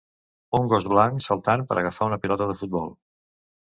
Un 0.59 0.71
gos 0.71 0.87
blanc 0.93 1.27
saltant 1.27 1.69
per 1.69 1.79
agafar 1.81 2.11
una 2.11 2.23
pilota 2.27 2.53
de 2.53 2.61
futbol. 2.65 2.95